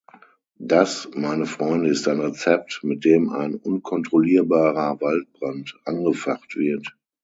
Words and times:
Das, 0.57 1.07
meine 1.13 1.45
Freunde, 1.45 1.91
ist 1.91 2.07
ein 2.07 2.21
Rezept, 2.21 2.79
mit 2.81 3.05
dem 3.05 3.29
ein 3.29 3.53
unkontrollierbarer 3.53 4.99
Waldbrand 4.99 5.79
angefacht 5.85 6.55
wird. 6.55 6.97